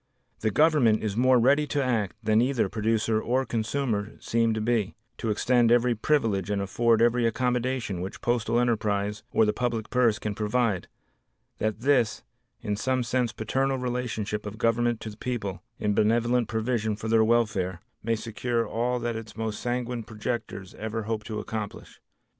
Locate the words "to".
1.67-1.83, 4.55-4.59, 5.19-5.29, 15.01-15.15, 21.27-21.39